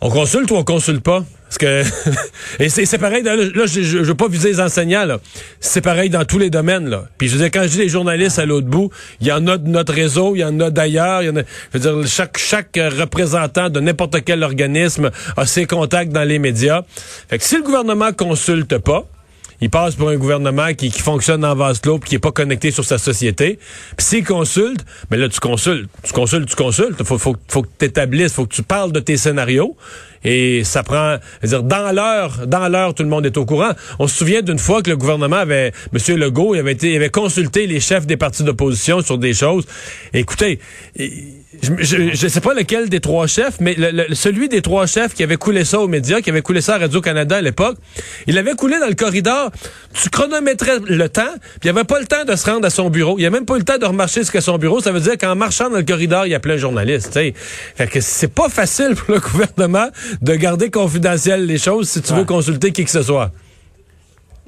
On 0.00 0.10
consulte 0.10 0.50
ou 0.50 0.56
on 0.56 0.64
consulte 0.64 1.02
pas? 1.02 1.24
Parce 1.44 1.58
que 1.58 1.82
et 2.58 2.68
c'est 2.68 2.98
pareil, 2.98 3.22
là, 3.22 3.36
je, 3.36 3.82
je, 3.82 3.98
veux 3.98 4.14
pas 4.14 4.28
viser 4.28 4.50
les 4.50 4.60
enseignants, 4.60 5.06
là. 5.06 5.18
C'est 5.60 5.80
pareil 5.80 6.10
dans 6.10 6.24
tous 6.24 6.38
les 6.38 6.50
domaines, 6.50 6.88
là. 6.88 7.04
Puis 7.16 7.28
je 7.28 7.36
veux 7.36 7.38
dire, 7.38 7.50
quand 7.50 7.62
je 7.62 7.68
dis 7.68 7.78
les 7.78 7.88
journalistes 7.88 8.38
à 8.38 8.44
l'autre 8.44 8.66
bout, 8.66 8.90
il 9.20 9.28
y 9.28 9.32
en 9.32 9.46
a 9.46 9.56
de 9.56 9.68
notre 9.68 9.94
réseau, 9.94 10.34
il 10.34 10.40
y 10.40 10.44
en 10.44 10.58
a 10.60 10.70
d'ailleurs, 10.70 11.22
il 11.22 11.26
y 11.26 11.30
en 11.30 11.36
a. 11.36 11.42
Je 11.72 11.78
veux 11.78 11.80
dire, 11.80 12.08
chaque, 12.08 12.36
chaque 12.36 12.76
représentant 12.76 13.70
de 13.70 13.80
n'importe 13.80 14.22
quel 14.24 14.42
organisme 14.42 15.10
a 15.36 15.46
ses 15.46 15.66
contacts 15.66 16.12
dans 16.12 16.24
les 16.24 16.38
médias. 16.38 16.82
Fait 17.28 17.38
que 17.38 17.44
si 17.44 17.56
le 17.56 17.62
gouvernement 17.62 18.12
consulte 18.12 18.78
pas, 18.78 19.06
il 19.60 19.70
passe 19.70 19.94
pour 19.94 20.08
un 20.08 20.16
gouvernement 20.16 20.74
qui, 20.74 20.90
qui 20.90 21.00
fonctionne 21.00 21.44
en 21.44 21.54
vase 21.54 21.80
clos 21.80 21.98
qui 21.98 22.16
est 22.16 22.20
pas 22.20 22.32
connecté 22.32 22.70
sur 22.70 22.84
sa 22.84 22.98
société. 22.98 23.58
Puis 23.96 24.06
s'il 24.06 24.24
consulte, 24.24 24.84
mais 25.10 25.16
là 25.16 25.28
tu 25.28 25.40
consultes, 25.40 25.88
tu 26.02 26.12
consultes, 26.12 26.48
tu 26.48 26.56
consultes. 26.56 27.02
Faut, 27.04 27.18
faut, 27.18 27.36
faut 27.48 27.62
que 27.62 27.68
tu 27.78 27.84
établisses, 27.84 28.32
faut 28.32 28.46
que 28.46 28.54
tu 28.54 28.62
parles 28.62 28.92
de 28.92 29.00
tes 29.00 29.16
scénarios. 29.16 29.76
Et 30.24 30.64
ça 30.64 30.82
prend, 30.82 31.18
dire, 31.44 31.62
dans 31.62 31.94
l'heure, 31.94 32.46
dans 32.46 32.68
l'heure, 32.68 32.94
tout 32.94 33.04
le 33.04 33.08
monde 33.08 33.26
est 33.26 33.36
au 33.36 33.44
courant. 33.44 33.70
On 34.00 34.08
se 34.08 34.16
souvient 34.16 34.42
d'une 34.42 34.58
fois 34.58 34.82
que 34.82 34.90
le 34.90 34.96
gouvernement 34.96 35.36
avait, 35.36 35.72
M. 35.94 36.16
Legault, 36.16 36.54
il 36.56 36.58
avait 36.58 36.72
été, 36.72 36.90
il 36.90 36.96
avait 36.96 37.10
consulté 37.10 37.66
les 37.68 37.78
chefs 37.78 38.06
des 38.06 38.16
partis 38.16 38.42
d'opposition 38.42 39.02
sur 39.02 39.18
des 39.18 39.34
choses. 39.34 39.64
Écoutez, 40.12 40.58
je 41.62 42.24
ne 42.24 42.28
sais 42.28 42.40
pas 42.40 42.54
lequel 42.54 42.88
des 42.88 43.00
trois 43.00 43.26
chefs, 43.26 43.60
mais 43.60 43.76
celui 44.12 44.48
des 44.48 44.62
trois 44.62 44.86
chefs 44.86 45.14
qui 45.14 45.22
avait 45.22 45.36
coulé 45.36 45.64
ça 45.64 45.80
aux 45.80 45.88
médias, 45.88 46.20
qui 46.20 46.30
avait 46.30 46.42
coulé 46.42 46.60
ça 46.60 46.74
à 46.74 46.78
Radio-Canada 46.78 47.36
à 47.36 47.40
l'époque, 47.40 47.76
il 48.26 48.36
avait 48.38 48.54
coulé 48.54 48.78
dans 48.78 48.88
le 48.88 48.94
corridor. 48.94 49.50
Tu 49.94 50.10
chronométrais 50.10 50.78
le 50.86 51.08
temps, 51.08 51.22
puis 51.60 51.64
il 51.64 51.68
avait 51.70 51.84
pas 51.84 52.00
le 52.00 52.06
temps 52.06 52.24
de 52.24 52.34
se 52.36 52.50
rendre 52.50 52.66
à 52.66 52.70
son 52.70 52.90
bureau. 52.90 53.16
Il 53.18 53.26
a 53.26 53.30
même 53.30 53.44
pas 53.44 53.54
eu 53.54 53.58
le 53.58 53.64
temps 53.64 53.78
de 53.78 53.86
remarcher 53.86 54.20
jusqu'à 54.20 54.40
son 54.40 54.58
bureau. 54.58 54.80
Ça 54.80 54.92
veut 54.92 55.00
dire 55.00 55.16
qu'en 55.18 55.34
marchant 55.34 55.70
dans 55.70 55.78
le 55.78 55.84
corridor, 55.84 56.26
il 56.26 56.30
y 56.30 56.34
a 56.34 56.40
plein 56.40 56.54
de 56.54 56.60
journalistes. 56.60 57.10
T'sais. 57.10 57.34
Fait 57.36 57.86
que 57.86 58.00
c'est 58.00 58.32
pas 58.32 58.48
facile 58.48 58.94
pour 58.94 59.14
le 59.14 59.20
gouvernement 59.32 59.88
de 60.22 60.34
garder 60.34 60.70
confidentiel 60.70 61.46
les 61.46 61.58
choses 61.58 61.88
si 61.88 62.02
tu 62.02 62.12
veux 62.14 62.24
consulter 62.24 62.72
qui 62.72 62.84
que 62.84 62.90
ce 62.90 63.02
soit. 63.02 63.32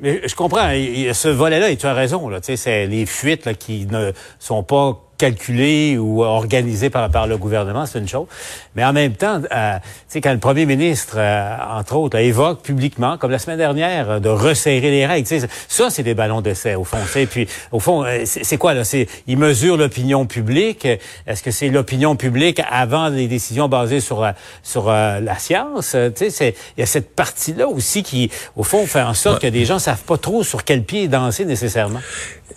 Mais 0.01 0.21
je 0.25 0.35
comprends. 0.35 0.69
ce 0.69 1.29
volet-là, 1.29 1.71
et 1.71 1.77
tu 1.77 1.87
as 1.87 1.95
raison. 1.95 2.29
Là, 2.29 2.39
c'est 2.43 2.87
les 2.87 3.07
fuites 3.07 3.47
là, 3.47 3.55
qui 3.55 3.87
ne 3.87 4.13
sont 4.39 4.63
pas 4.63 5.08
calculé 5.19 5.99
ou 5.99 6.23
organisé 6.23 6.91
par, 6.91 7.11
par 7.11 7.27
le 7.27 7.37
gouvernement, 7.37 7.85
c'est 7.87 7.99
une 7.99 8.09
chose. 8.09 8.27
Mais 8.77 8.85
en 8.85 8.93
même 8.93 9.15
temps, 9.15 9.43
euh, 9.53 9.79
quand 10.23 10.33
le 10.33 10.39
premier 10.39 10.65
ministre, 10.65 11.17
euh, 11.19 11.57
entre 11.71 11.97
autres, 11.97 12.17
évoque 12.17 12.63
publiquement, 12.63 13.19
comme 13.19 13.33
la 13.33 13.39
semaine 13.39 13.59
dernière, 13.59 14.11
euh, 14.11 14.21
de 14.21 14.29
resserrer 14.29 14.91
les 14.91 15.05
règles, 15.05 15.27
ça, 15.69 15.91
c'est 15.91 16.03
des 16.03 16.15
ballons 16.15 16.41
d'essai, 16.41 16.77
au 16.77 16.85
fond. 16.85 16.99
Et 17.17 17.27
puis, 17.27 17.49
au 17.73 17.81
fond, 17.81 18.05
euh, 18.05 18.23
c'est 18.25 18.57
quoi, 18.57 18.75
là? 18.75 18.85
C'est, 18.85 19.09
il 19.27 19.37
mesure 19.37 19.77
l'opinion 19.77 20.25
publique. 20.27 20.87
Est-ce 21.27 21.43
que 21.43 21.51
c'est 21.51 21.69
l'opinion 21.69 22.17
publique 22.17 22.63
avant 22.71 23.09
les 23.09 23.27
décisions 23.27 23.69
basées 23.69 24.01
sur, 24.01 24.27
sur 24.63 24.89
la 24.91 25.39
science? 25.39 25.95
Il 25.95 26.55
y 26.79 26.83
a 26.83 26.87
cette 26.87 27.15
partie-là 27.15 27.69
aussi 27.69 28.03
qui, 28.03 28.31
au 28.57 28.63
fond, 28.63 28.87
fait 28.87 29.03
en 29.03 29.15
sorte 29.15 29.43
que 29.43 29.49
des 29.49 29.65
gens 29.65 29.79
savent 29.79 30.05
pas 30.05 30.17
trop 30.17 30.45
sur 30.45 30.65
quel 30.65 30.85
pied 30.85 31.09
danser 31.09 31.45
nécessairement. 31.45 32.01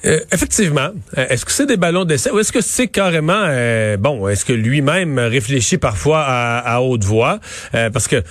Euh, 0.05 0.19
effectivement. 0.31 0.89
Euh, 1.17 1.27
est-ce 1.29 1.45
que 1.45 1.51
c'est 1.51 1.65
des 1.65 1.77
ballons 1.77 2.05
d'essai 2.05 2.31
ou 2.31 2.39
est-ce 2.39 2.50
que 2.51 2.61
c'est 2.61 2.87
carrément 2.87 3.43
euh, 3.45 3.97
bon 3.97 4.27
Est-ce 4.27 4.45
que 4.45 4.53
lui-même 4.53 5.19
réfléchit 5.19 5.77
parfois 5.77 6.23
à, 6.25 6.81
haute 6.81 7.03
voix? 7.03 7.39
Parce 7.71 8.07
que 8.07 8.23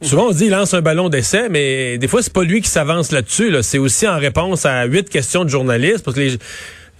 Souvent, 0.00 0.28
on 0.28 0.30
dit 0.30 0.44
il 0.44 0.50
lance 0.50 0.74
un 0.74 0.80
ballon 0.80 1.08
d'essai, 1.08 1.48
mais 1.48 1.98
des 1.98 2.06
fois, 2.06 2.22
c'est 2.22 2.32
pas 2.32 2.44
lui 2.44 2.60
qui 2.60 2.70
s'avance 2.70 3.10
là-dessus. 3.10 3.52
C'est 3.62 3.78
aussi 3.78 4.06
en 4.06 4.16
réponse 4.16 4.64
à 4.64 4.84
huit 4.84 5.10
questions 5.10 5.44
de 5.44 5.50
journalistes, 5.50 6.04
parce 6.04 6.16
que 6.16 6.20
les, 6.20 6.38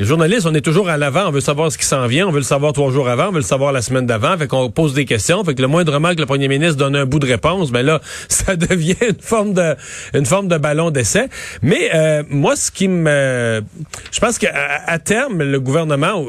les 0.01 0.07
journalistes, 0.07 0.47
on 0.47 0.55
est 0.55 0.61
toujours 0.61 0.89
à 0.89 0.97
l'avant, 0.97 1.27
on 1.27 1.31
veut 1.33 1.41
savoir 1.41 1.73
ce 1.73 1.79
qui 1.79 1.85
s'en 1.85 2.07
vient, 2.07 2.29
on 2.29 2.31
veut 2.31 2.39
le 2.39 2.45
savoir 2.45 2.73
trois 2.73 2.93
jours 2.93 3.09
avant, 3.09 3.29
on 3.29 3.33
veut 3.33 3.39
le 3.39 3.43
savoir 3.43 3.73
la 3.73 3.83
semaine 3.83 4.07
d'avant, 4.07 4.39
fait 4.39 4.47
qu'on 4.47 4.71
pose 4.71 4.95
des 4.95 5.05
questions, 5.05 5.43
fait 5.43 5.57
que 5.57 5.63
le 5.63 5.67
moindrement 5.67 6.15
que 6.15 6.21
le 6.21 6.27
premier 6.27 6.47
ministre 6.47 6.77
donne 6.77 6.95
un 6.95 7.05
bout 7.05 7.19
de 7.19 7.27
réponse, 7.27 7.73
ben 7.73 7.85
là, 7.85 8.01
ça 8.29 8.55
devient 8.55 8.95
une 9.01 9.21
forme 9.21 9.55
de 9.55 9.75
une 10.15 10.27
forme 10.27 10.47
de 10.47 10.57
ballon 10.57 10.91
d'essai. 10.91 11.29
Mais 11.63 11.91
euh, 11.95 12.23
moi, 12.29 12.55
ce 12.55 12.71
qui 12.71 12.87
me, 12.87 13.63
je 14.13 14.21
pense 14.21 14.39
qu'à 14.39 14.53
à 14.87 14.99
terme, 15.01 15.43
le 15.43 15.59
gouvernement 15.59 16.25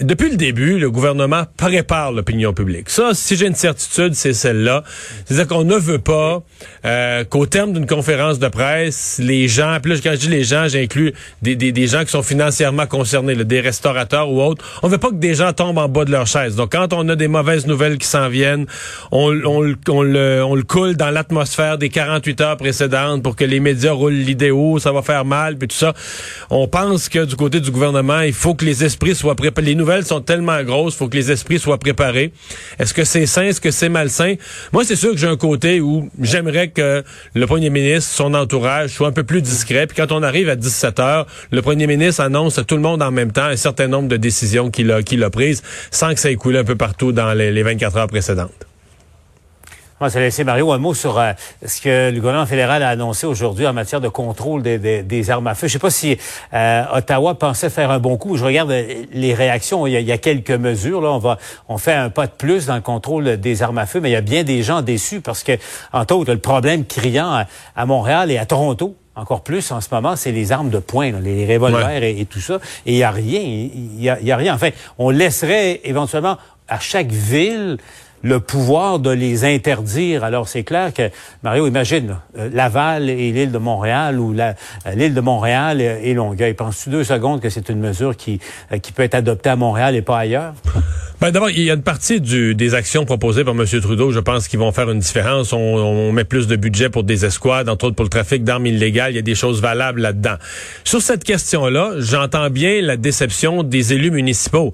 depuis 0.00 0.30
le 0.30 0.36
début, 0.36 0.78
le 0.78 0.90
gouvernement 0.90 1.44
prépare 1.56 2.12
l'opinion 2.12 2.52
publique. 2.52 2.90
Ça, 2.90 3.10
si 3.14 3.36
j'ai 3.36 3.46
une 3.46 3.54
certitude, 3.54 4.14
c'est 4.14 4.32
celle-là. 4.32 4.84
C'est-à-dire 5.24 5.46
qu'on 5.46 5.64
ne 5.64 5.76
veut 5.76 5.98
pas 5.98 6.42
euh, 6.84 7.24
qu'au 7.24 7.46
terme 7.46 7.72
d'une 7.72 7.86
conférence 7.86 8.38
de 8.38 8.48
presse, 8.48 9.18
les 9.22 9.48
gens, 9.48 9.78
puis 9.82 9.92
là, 9.92 9.98
quand 10.02 10.12
je 10.12 10.16
dis 10.16 10.28
les 10.28 10.44
gens, 10.44 10.68
j'inclus 10.68 11.14
des, 11.42 11.56
des, 11.56 11.72
des, 11.72 11.86
gens 11.86 12.04
qui 12.04 12.10
sont 12.10 12.22
financièrement 12.22 12.86
concernés, 12.86 13.34
là, 13.34 13.44
des 13.44 13.60
restaurateurs 13.60 14.30
ou 14.30 14.42
autres. 14.42 14.64
On 14.82 14.88
veut 14.88 14.98
pas 14.98 15.10
que 15.10 15.14
des 15.14 15.34
gens 15.34 15.52
tombent 15.52 15.78
en 15.78 15.88
bas 15.88 16.04
de 16.04 16.10
leur 16.10 16.26
chaise. 16.26 16.56
Donc, 16.56 16.72
quand 16.72 16.92
on 16.92 17.08
a 17.08 17.16
des 17.16 17.28
mauvaises 17.28 17.66
nouvelles 17.66 17.98
qui 17.98 18.06
s'en 18.06 18.28
viennent, 18.28 18.66
on, 19.12 19.32
on, 19.44 19.74
on, 19.88 20.02
le, 20.02 20.42
on 20.44 20.54
le 20.54 20.62
coule 20.62 20.96
dans 20.96 21.10
l'atmosphère 21.10 21.78
des 21.78 21.88
48 21.88 22.40
heures 22.40 22.56
précédentes 22.56 23.22
pour 23.22 23.36
que 23.36 23.44
les 23.44 23.60
médias 23.60 23.92
roulent 23.92 24.12
l'idée 24.12 24.50
haut, 24.50 24.78
ça 24.78 24.92
va 24.92 25.02
faire 25.02 25.24
mal, 25.24 25.56
puis 25.56 25.68
tout 25.68 25.76
ça. 25.76 25.94
On 26.50 26.68
pense 26.68 27.08
que 27.08 27.24
du 27.24 27.36
côté 27.36 27.60
du 27.60 27.70
gouvernement, 27.70 28.20
il 28.20 28.32
faut 28.32 28.54
que 28.54 28.64
les 28.64 28.84
esprits 28.84 29.14
soient 29.14 29.34
préparés 29.34 29.69
les 29.70 29.76
nouvelles 29.76 30.04
sont 30.04 30.20
tellement 30.20 30.60
grosses, 30.64 30.96
faut 30.96 31.08
que 31.08 31.16
les 31.16 31.30
esprits 31.30 31.60
soient 31.60 31.78
préparés. 31.78 32.32
Est-ce 32.80 32.92
que 32.92 33.04
c'est 33.04 33.26
sain, 33.26 33.42
est-ce 33.42 33.60
que 33.60 33.70
c'est 33.70 33.88
malsain? 33.88 34.34
Moi, 34.72 34.84
c'est 34.84 34.96
sûr 34.96 35.12
que 35.12 35.16
j'ai 35.16 35.28
un 35.28 35.36
côté 35.36 35.80
où 35.80 36.10
j'aimerais 36.20 36.70
que 36.70 37.04
le 37.34 37.46
premier 37.46 37.70
ministre, 37.70 38.10
son 38.12 38.34
entourage, 38.34 38.90
soit 38.90 39.06
un 39.06 39.12
peu 39.12 39.22
plus 39.22 39.42
discret. 39.42 39.86
Puis 39.86 39.96
quand 39.96 40.10
on 40.10 40.24
arrive 40.24 40.48
à 40.48 40.56
17 40.56 40.98
heures, 40.98 41.26
le 41.52 41.62
premier 41.62 41.86
ministre 41.86 42.20
annonce 42.20 42.58
à 42.58 42.64
tout 42.64 42.74
le 42.74 42.82
monde 42.82 43.00
en 43.00 43.12
même 43.12 43.30
temps 43.30 43.44
un 43.44 43.56
certain 43.56 43.86
nombre 43.86 44.08
de 44.08 44.16
décisions 44.16 44.72
qu'il 44.72 44.90
a, 44.90 45.04
qu'il 45.04 45.22
a 45.22 45.30
prises 45.30 45.62
sans 45.92 46.14
que 46.14 46.18
ça 46.18 46.32
ait 46.32 46.34
coulé 46.34 46.58
un 46.58 46.64
peu 46.64 46.74
partout 46.74 47.12
dans 47.12 47.32
les, 47.32 47.52
les 47.52 47.62
24 47.62 47.96
heures 47.96 48.08
précédentes. 48.08 48.69
Moi, 50.00 50.08
c'est 50.08 50.20
laisser 50.20 50.44
Mario 50.44 50.72
un 50.72 50.78
mot 50.78 50.94
sur 50.94 51.18
euh, 51.18 51.32
ce 51.62 51.78
que 51.78 52.10
le 52.10 52.16
gouvernement 52.16 52.46
fédéral 52.46 52.82
a 52.82 52.88
annoncé 52.88 53.26
aujourd'hui 53.26 53.66
en 53.66 53.74
matière 53.74 54.00
de 54.00 54.08
contrôle 54.08 54.62
des, 54.62 54.78
des, 54.78 55.02
des 55.02 55.30
armes 55.30 55.46
à 55.46 55.54
feu. 55.54 55.68
Je 55.68 55.74
sais 55.74 55.78
pas 55.78 55.90
si 55.90 56.16
euh, 56.54 56.84
Ottawa 56.94 57.34
pensait 57.34 57.68
faire 57.68 57.90
un 57.90 57.98
bon 57.98 58.16
coup. 58.16 58.38
Je 58.38 58.44
regarde 58.46 58.70
euh, 58.70 59.04
les 59.12 59.34
réactions. 59.34 59.86
Il 59.86 59.92
y, 59.92 59.96
a, 59.98 60.00
il 60.00 60.06
y, 60.06 60.12
a, 60.12 60.16
quelques 60.16 60.52
mesures. 60.52 61.02
Là, 61.02 61.10
on 61.10 61.18
va, 61.18 61.36
on 61.68 61.76
fait 61.76 61.92
un 61.92 62.08
pas 62.08 62.26
de 62.26 62.32
plus 62.32 62.64
dans 62.64 62.76
le 62.76 62.80
contrôle 62.80 63.36
des 63.36 63.62
armes 63.62 63.76
à 63.76 63.84
feu, 63.84 64.00
mais 64.00 64.08
il 64.08 64.14
y 64.14 64.16
a 64.16 64.22
bien 64.22 64.42
des 64.42 64.62
gens 64.62 64.80
déçus 64.80 65.20
parce 65.20 65.42
que, 65.42 65.52
entre 65.92 66.14
autres, 66.14 66.32
le 66.32 66.38
problème 66.38 66.86
criant 66.86 67.30
à, 67.30 67.44
à 67.76 67.84
Montréal 67.84 68.30
et 68.30 68.38
à 68.38 68.46
Toronto, 68.46 68.96
encore 69.16 69.42
plus 69.42 69.70
en 69.70 69.82
ce 69.82 69.88
moment, 69.92 70.16
c'est 70.16 70.32
les 70.32 70.50
armes 70.50 70.70
de 70.70 70.78
poing, 70.78 71.12
là, 71.12 71.20
les 71.20 71.44
revolvers 71.44 71.86
ouais. 71.86 72.12
et, 72.12 72.20
et, 72.22 72.24
tout 72.24 72.40
ça. 72.40 72.54
Et 72.86 72.92
il 72.92 72.96
n'y 72.96 73.02
a 73.02 73.10
rien. 73.10 73.40
Il 73.42 74.00
y 74.02 74.08
a, 74.08 74.18
il 74.18 74.26
y 74.26 74.32
a 74.32 74.36
rien. 74.38 74.54
Enfin, 74.54 74.70
on 74.96 75.10
laisserait 75.10 75.82
éventuellement 75.84 76.38
à 76.68 76.78
chaque 76.78 77.10
ville 77.10 77.76
le 78.22 78.40
pouvoir 78.40 78.98
de 78.98 79.10
les 79.10 79.44
interdire. 79.44 80.24
Alors 80.24 80.48
c'est 80.48 80.62
clair 80.62 80.92
que, 80.92 81.10
Mario, 81.42 81.66
imagine, 81.66 82.16
euh, 82.38 82.50
Laval 82.52 83.08
et 83.08 83.32
l'île 83.32 83.52
de 83.52 83.58
Montréal 83.58 84.18
ou 84.18 84.34
euh, 84.38 84.52
l'île 84.94 85.14
de 85.14 85.20
Montréal 85.20 85.80
et, 85.80 86.14
Longueuil. 86.14 86.54
Penses-tu 86.54 86.90
deux 86.90 87.04
secondes 87.04 87.40
que 87.40 87.48
c'est 87.48 87.68
une 87.68 87.80
mesure 87.80 88.16
qui, 88.16 88.40
euh, 88.72 88.78
qui 88.78 88.92
peut 88.92 89.02
être 89.02 89.14
adoptée 89.14 89.50
à 89.50 89.56
Montréal 89.56 89.94
et 89.96 90.02
pas 90.02 90.18
ailleurs? 90.18 90.54
Ben 91.20 91.30
d'abord, 91.30 91.50
il 91.50 91.62
y 91.62 91.70
a 91.70 91.74
une 91.74 91.82
partie 91.82 92.18
des 92.20 92.74
actions 92.74 93.04
proposées 93.04 93.44
par 93.44 93.54
M. 93.54 93.66
Trudeau, 93.82 94.10
je 94.10 94.20
pense, 94.20 94.48
qui 94.48 94.56
vont 94.56 94.72
faire 94.72 94.90
une 94.90 95.00
différence. 95.00 95.52
On, 95.52 96.12
met 96.12 96.24
plus 96.24 96.46
de 96.46 96.56
budget 96.56 96.88
pour 96.88 97.04
des 97.04 97.26
escouades, 97.26 97.68
entre 97.68 97.86
autres 97.86 97.96
pour 97.96 98.04
le 98.06 98.10
trafic 98.10 98.42
d'armes 98.42 98.64
illégales. 98.64 99.12
Il 99.12 99.16
y 99.16 99.18
a 99.18 99.22
des 99.22 99.34
choses 99.34 99.60
valables 99.60 100.00
là-dedans. 100.00 100.36
Sur 100.82 101.02
cette 101.02 101.22
question-là, 101.22 101.92
j'entends 101.98 102.48
bien 102.48 102.80
la 102.80 102.96
déception 102.96 103.62
des 103.62 103.92
élus 103.92 104.10
municipaux. 104.10 104.72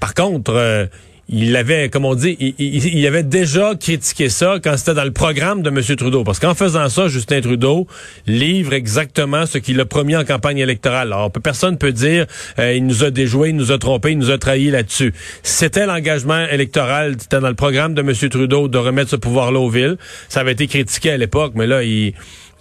Par 0.00 0.14
contre, 0.14 0.88
il 1.28 1.56
avait, 1.56 1.88
comme 1.88 2.04
on 2.04 2.14
dit, 2.14 2.36
il, 2.38 2.54
il, 2.58 3.06
avait 3.06 3.24
déjà 3.24 3.74
critiqué 3.74 4.28
ça 4.28 4.58
quand 4.62 4.76
c'était 4.76 4.94
dans 4.94 5.04
le 5.04 5.10
programme 5.10 5.62
de 5.62 5.70
M. 5.70 5.82
Trudeau. 5.96 6.22
Parce 6.22 6.38
qu'en 6.38 6.54
faisant 6.54 6.88
ça, 6.88 7.08
Justin 7.08 7.40
Trudeau 7.40 7.88
livre 8.28 8.72
exactement 8.72 9.44
ce 9.44 9.58
qu'il 9.58 9.80
a 9.80 9.84
promis 9.84 10.14
en 10.14 10.24
campagne 10.24 10.58
électorale. 10.58 11.12
Alors, 11.12 11.32
personne 11.32 11.78
peut 11.78 11.92
dire 11.92 12.26
euh, 12.60 12.74
il 12.74 12.86
nous 12.86 13.02
a 13.02 13.10
déjoué, 13.10 13.48
il 13.48 13.56
nous 13.56 13.72
a 13.72 13.78
trompé, 13.78 14.12
il 14.12 14.18
nous 14.18 14.30
a 14.30 14.38
trahi 14.38 14.70
là-dessus. 14.70 15.12
C'était 15.42 15.86
l'engagement 15.86 16.46
électoral, 16.46 17.16
c'était 17.18 17.40
dans 17.40 17.48
le 17.48 17.54
programme 17.54 17.94
de 17.94 18.02
M. 18.02 18.14
Trudeau 18.30 18.68
de 18.68 18.78
remettre 18.78 19.10
ce 19.10 19.16
pouvoir-là 19.16 19.58
aux 19.58 19.70
villes. 19.70 19.96
Ça 20.28 20.40
avait 20.40 20.52
été 20.52 20.68
critiqué 20.68 21.10
à 21.10 21.16
l'époque, 21.16 21.52
mais 21.56 21.66
là, 21.66 21.82
il... 21.82 22.14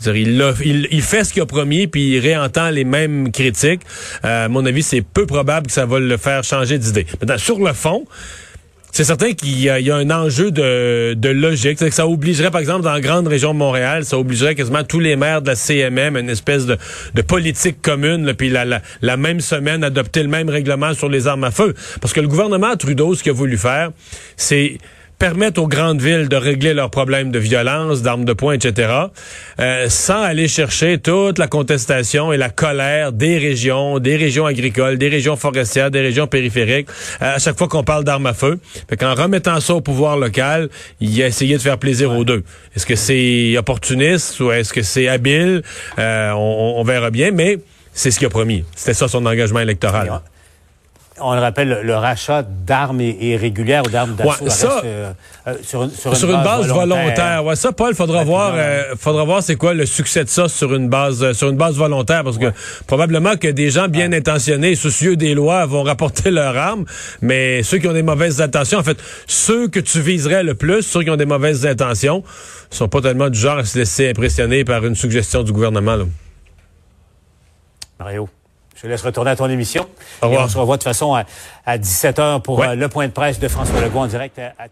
Il, 0.05 0.43
il, 0.65 0.87
il, 0.91 1.01
fait 1.01 1.23
ce 1.23 1.31
qu'il 1.31 1.41
a 1.41 1.45
promis, 1.45 1.87
puis 1.87 2.15
il 2.15 2.19
réentend 2.19 2.69
les 2.69 2.83
mêmes 2.83 3.31
critiques. 3.31 3.79
Euh, 4.25 4.45
à 4.45 4.49
mon 4.49 4.65
avis, 4.65 4.83
c'est 4.83 5.01
peu 5.01 5.25
probable 5.25 5.67
que 5.67 5.71
ça 5.71 5.85
va 5.85 5.99
le 5.99 6.17
faire 6.17 6.43
changer 6.43 6.77
d'idée. 6.77 7.05
Maintenant, 7.21 7.37
sur 7.37 7.59
le 7.59 7.71
fond, 7.71 8.05
c'est 8.95 9.03
certain 9.03 9.33
qu'il 9.33 9.59
y, 9.59 9.63
y, 9.63 9.91
a 9.91 9.95
un 9.97 10.09
enjeu 10.09 10.51
de, 10.51 11.15
de 11.15 11.27
logique. 11.29 11.79
Que 11.79 11.89
ça 11.89 12.07
obligerait, 12.07 12.49
par 12.49 12.61
exemple, 12.61 12.83
dans 12.83 12.93
la 12.93 13.01
grande 13.01 13.27
région 13.27 13.51
de 13.53 13.57
Montréal, 13.57 14.05
ça 14.05 14.17
obligerait 14.17 14.55
quasiment 14.55 14.85
tous 14.85 15.01
les 15.01 15.17
maires 15.17 15.41
de 15.41 15.47
la 15.47 15.55
CMM 15.57 16.15
une 16.15 16.29
espèce 16.29 16.65
de, 16.65 16.77
politique 17.27 17.81
commune, 17.81 18.33
puis 18.37 18.49
la, 18.49 18.63
la, 18.63 18.81
la, 19.01 19.17
même 19.17 19.41
semaine 19.41 19.83
adopter 19.83 20.23
le 20.23 20.29
même 20.29 20.47
règlement 20.47 20.93
sur 20.93 21.09
les 21.09 21.27
armes 21.27 21.43
à 21.43 21.51
feu. 21.51 21.73
Parce 21.99 22.13
que 22.13 22.21
le 22.21 22.29
gouvernement 22.29 22.73
Trudeau, 22.77 23.15
ce 23.15 23.23
qu'il 23.23 23.31
a 23.31 23.35
voulu 23.35 23.57
faire, 23.57 23.91
c'est 24.37 24.77
permettre 25.17 25.61
aux 25.61 25.67
grandes 25.67 26.01
villes 26.01 26.29
de 26.29 26.35
régler 26.35 26.73
leurs 26.73 26.89
problèmes 26.89 27.31
de 27.31 27.39
violence, 27.39 28.01
d'armes 28.01 28.25
de 28.25 28.33
poing, 28.33 28.53
etc., 28.53 28.91
euh, 29.59 29.89
sans 29.89 30.21
aller 30.21 30.47
chercher 30.47 30.97
toute 30.97 31.39
la 31.39 31.47
contestation 31.47 32.33
et 32.33 32.37
la 32.37 32.49
colère 32.49 33.11
des 33.11 33.37
régions, 33.37 33.99
des 33.99 34.15
régions 34.15 34.45
agricoles, 34.45 34.97
des 34.97 35.09
régions 35.09 35.35
forestières, 35.35 35.91
des 35.91 36.01
régions 36.01 36.27
périphériques, 36.27 36.89
euh, 37.21 37.35
à 37.35 37.39
chaque 37.39 37.57
fois 37.57 37.67
qu'on 37.67 37.83
parle 37.83 38.03
d'armes 38.03 38.25
à 38.25 38.33
feu. 38.33 38.59
Fait 38.89 38.97
qu'en 38.97 39.15
remettant 39.15 39.59
ça 39.59 39.75
au 39.75 39.81
pouvoir 39.81 40.17
local, 40.17 40.69
il 40.99 41.21
a 41.23 41.27
essayé 41.27 41.57
de 41.57 41.61
faire 41.61 41.77
plaisir 41.77 42.11
aux 42.11 42.25
deux. 42.25 42.43
Est-ce 42.75 42.85
que 42.85 42.95
c'est 42.95 43.57
opportuniste 43.57 44.39
ou 44.39 44.51
est-ce 44.51 44.73
que 44.73 44.81
c'est 44.81 45.07
habile? 45.07 45.63
Euh, 45.97 46.31
on, 46.31 46.75
on, 46.77 46.83
verra 46.83 47.09
bien, 47.09 47.31
mais 47.31 47.57
c'est 47.93 48.11
ce 48.11 48.19
qu'il 48.19 48.27
a 48.27 48.29
promis. 48.29 48.63
C'était 48.75 48.93
ça 48.93 49.07
son 49.07 49.25
engagement 49.25 49.59
électoral 49.59 50.21
on 51.21 51.33
le 51.33 51.39
rappelle, 51.39 51.81
le, 51.83 51.95
rachat 51.95 52.43
d'armes 52.43 52.99
irrégulières 52.99 53.83
ou 53.85 53.89
d'armes 53.89 54.15
d'assaut 54.15 54.43
ouais, 54.43 54.49
ça, 54.49 54.81
euh, 54.83 55.13
sur, 55.63 55.83
une, 55.83 55.89
sur, 55.89 56.15
sur 56.15 56.29
une, 56.29 56.35
une 56.35 56.43
base, 56.43 56.61
base 56.61 56.71
volontaire. 56.71 57.03
volontaire. 57.03 57.45
Ouais, 57.45 57.55
ça, 57.55 57.71
Paul, 57.71 57.95
faudra 57.95 58.23
voir, 58.23 58.53
euh, 58.55 58.95
faudra 58.99 59.23
voir 59.23 59.41
c'est 59.41 59.55
quoi 59.55 59.73
le 59.73 59.85
succès 59.85 60.25
de 60.25 60.29
ça 60.29 60.49
sur 60.49 60.73
une 60.75 60.89
base, 60.89 61.23
euh, 61.23 61.33
sur 61.33 61.49
une 61.49 61.55
base 61.55 61.75
volontaire, 61.75 62.23
parce 62.23 62.37
ouais. 62.37 62.51
que 62.51 62.85
probablement 62.85 63.37
que 63.37 63.47
des 63.47 63.69
gens 63.69 63.87
bien 63.87 64.11
intentionnés 64.11 64.71
et 64.71 64.75
soucieux 64.75 65.15
des 65.15 65.33
lois 65.33 65.65
vont 65.65 65.83
rapporter 65.83 66.31
leurs 66.31 66.57
armes, 66.57 66.85
mais 67.21 67.63
ceux 67.63 67.77
qui 67.77 67.87
ont 67.87 67.93
des 67.93 68.03
mauvaises 68.03 68.41
intentions, 68.41 68.79
en 68.79 68.83
fait, 68.83 68.97
ceux 69.25 69.69
que 69.69 69.79
tu 69.79 70.01
viserais 70.01 70.43
le 70.43 70.55
plus, 70.55 70.81
ceux 70.81 71.03
qui 71.03 71.09
ont 71.09 71.15
des 71.15 71.25
mauvaises 71.25 71.65
intentions, 71.65 72.23
sont 72.69 72.89
pas 72.89 72.99
tellement 72.99 73.29
du 73.29 73.39
genre 73.39 73.59
à 73.59 73.63
se 73.63 73.79
laisser 73.79 74.09
impressionner 74.09 74.65
par 74.65 74.85
une 74.85 74.95
suggestion 74.95 75.43
du 75.43 75.53
gouvernement. 75.53 75.95
Là. 75.95 76.05
Mario. 77.99 78.27
Je 78.75 78.81
te 78.81 78.87
laisse 78.87 79.01
retourner 79.01 79.31
à 79.31 79.35
ton 79.35 79.49
émission. 79.49 79.87
Au 80.21 80.25
revoir. 80.25 80.41
Et 80.41 80.45
on 80.45 80.49
se 80.49 80.57
revoit 80.57 80.75
de 80.77 80.81
toute 80.81 80.89
façon 80.89 81.13
à, 81.15 81.23
à 81.65 81.77
17h 81.77 82.41
pour 82.41 82.59
ouais. 82.59 82.67
euh, 82.67 82.75
le 82.75 82.89
point 82.89 83.07
de 83.07 83.11
presse 83.11 83.39
de 83.39 83.47
François 83.47 83.79
Legault 83.81 83.99
en 83.99 84.07
direct 84.07 84.37
à 84.39 84.63